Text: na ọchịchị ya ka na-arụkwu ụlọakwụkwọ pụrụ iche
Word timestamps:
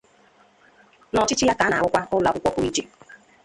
na 1.11 1.19
ọchịchị 1.23 1.43
ya 1.49 1.55
ka 1.59 1.65
na-arụkwu 1.71 2.15
ụlọakwụkwọ 2.17 2.49
pụrụ 2.53 2.67
iche 2.69 2.83